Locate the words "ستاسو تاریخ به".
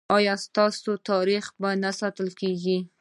0.45-1.69